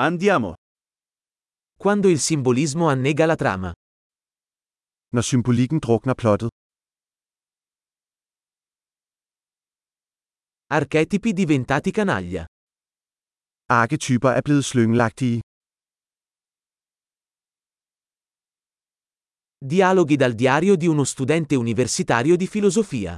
Andiamo. 0.00 0.54
Quando 1.76 2.08
il 2.08 2.20
simbolismo 2.20 2.88
annega 2.88 3.26
la 3.26 3.34
trama. 3.34 3.72
Når 5.12 5.22
symbolikken 5.22 5.78
drukner 5.78 6.14
plottet. 6.14 6.50
Archetipi 10.66 11.32
diventati 11.32 11.90
canaglia. 11.90 12.44
Arketyper 13.66 14.28
er 14.28 14.42
blevet 14.42 14.64
slyngelagtige. 14.64 15.40
Dialoghi 19.58 20.16
dal 20.16 20.34
diario 20.34 20.76
di 20.76 20.86
uno 20.86 21.04
studente 21.04 21.54
universitario 21.56 22.36
di 22.36 22.46
filosofia. 22.46 23.16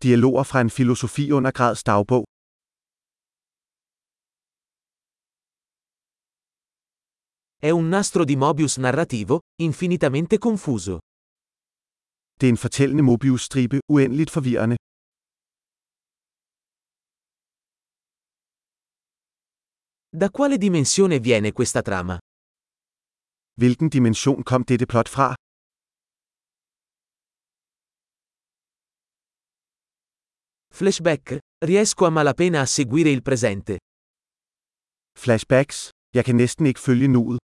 Dialoger 0.00 0.44
fra 0.44 0.60
en 0.60 0.70
filosofiundergrads 0.70 1.82
dagbog. 1.82 2.29
È 7.62 7.68
un 7.68 7.88
nastro 7.88 8.24
di 8.24 8.36
Mobius 8.36 8.78
narrativo, 8.78 9.40
infinitamente 9.60 10.38
confuso. 10.38 10.98
Det 12.38 12.46
er 12.46 12.50
en 12.50 12.56
fortællende 12.56 13.02
Mobius-stribe, 13.02 13.78
uendeligt 13.92 14.30
forvirrende. 14.30 14.76
Da 20.20 20.30
quale 20.30 20.56
dimensione 20.56 21.18
viene 21.18 21.52
questa 21.52 21.82
trama? 21.82 22.18
Hvilken 23.60 23.88
dimension 23.88 24.42
kom 24.42 24.64
dette 24.64 24.86
plot 24.86 25.08
fra? 25.08 25.34
Flashback? 30.72 31.38
Riesco 31.64 32.06
a 32.06 32.10
malapena 32.10 32.60
a 32.60 32.66
seguire 32.66 33.10
il 33.10 33.22
presente. 33.22 33.76
Flashbacks? 35.18 35.90
Jeg 36.14 36.24
kan 36.24 36.36
næsten 36.36 36.66
ikke 36.66 36.80
følge 36.80 37.08
nuet. 37.08 37.49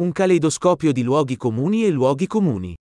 Un 0.00 0.10
caleidoscopio 0.12 0.90
di 0.90 1.02
luoghi 1.02 1.36
comuni 1.36 1.84
e 1.84 1.90
luoghi 1.90 2.26
comuni. 2.26 2.74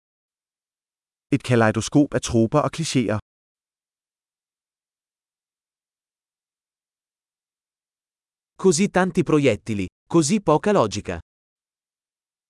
Et 1.29 1.43
kaleidoskop 1.43 2.15
af 2.15 2.21
troper 2.21 2.61
og 2.61 2.71
klichéer. 2.77 3.19
Così 8.55 8.91
tanti 8.91 9.23
proiettili, 9.23 9.87
così 10.07 10.41
poca 10.41 10.73
logica. 10.73 11.19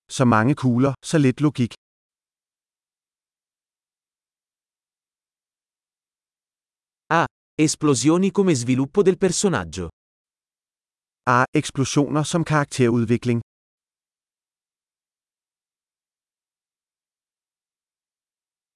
Så 0.05 0.25
mange 0.25 0.53
kugler, 0.55 0.93
så 1.05 1.17
lidt 1.17 1.41
logik. 1.41 1.73
Ah, 7.07 7.25
esplosioni 7.55 8.31
come 8.31 8.53
sviluppo 8.55 9.01
del 9.01 9.17
personaggio. 9.17 9.87
Ah, 11.23 11.43
eksplosioner 11.53 12.23
som 12.23 12.43
karakterudvikling. 12.43 13.41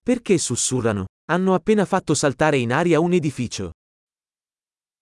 Perché 0.05 0.37
sussurrano? 0.37 1.05
Hanno 1.31 1.55
appena 1.55 1.83
fatto 1.83 2.13
saltare 2.13 2.57
in 2.57 2.71
aria 2.71 2.99
un 2.99 3.13
edificio. 3.13 3.71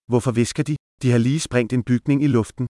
Hvorfor 0.04 0.32
visker 0.32 0.62
de? 0.62 0.76
De 1.02 1.10
har 1.10 1.18
lige 1.18 1.40
sprængt 1.40 1.72
en 1.72 1.82
bygning 1.82 2.22
i 2.22 2.26
luften. 2.26 2.66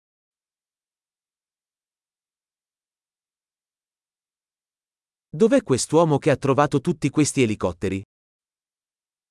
Dov'è 5.29 5.63
quest'uomo 5.63 6.19
che 6.19 6.31
ha 6.31 6.37
trovato 6.37 6.81
tutti 6.81 7.09
questi 7.11 7.43
elicotteri? 7.43 8.03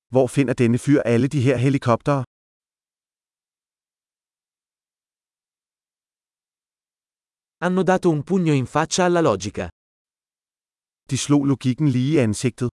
Hvor 0.08 0.28
finder 0.30 0.54
denne 0.54 0.78
fyr 0.78 1.02
alle 1.04 1.28
de 1.28 1.40
her 1.42 1.58
helikoptere? 1.58 2.24
Hanno 7.58 7.84
dato 7.84 8.10
un 8.10 8.24
pugno 8.24 8.54
in 8.54 8.66
faccia 8.66 9.04
alla 9.04 9.20
logica. 9.22 9.68
De 11.10 11.18
slog 11.18 11.44
logikken 11.46 11.88
lige 11.88 12.14
i 12.14 12.20
ansigtet. 12.20 12.73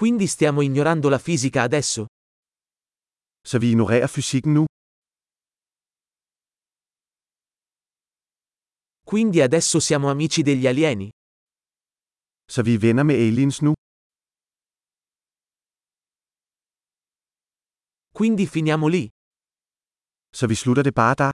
Quindi 0.00 0.26
stiamo 0.28 0.62
ignorando 0.62 1.10
la 1.10 1.18
fisica 1.18 1.60
adesso? 1.60 2.06
Så 3.44 3.58
vi 3.58 3.68
ignorerer 3.72 4.08
fysikken 4.08 4.52
nu? 4.52 4.64
Quindi 9.04 9.42
adesso 9.42 9.78
siamo 9.78 10.08
amici 10.08 10.40
degli 10.40 10.66
alieni? 10.66 11.10
Så 12.46 12.62
vi 12.62 12.72
er 12.74 12.78
venner 12.78 13.04
med 13.04 13.16
aliens 13.16 13.60
nu? 13.60 13.74
Quindi 18.10 18.46
finiamo 18.46 18.88
lì? 18.88 19.06
Så 20.32 20.46
vi 20.46 20.54
slutter 20.54 20.82
det 20.82 20.94
bare 20.94 21.14
der? 21.14 21.30